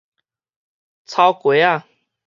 [1.05, 1.83] 草雞仔